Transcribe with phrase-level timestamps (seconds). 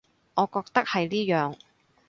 [0.33, 1.55] 我覺得係呢樣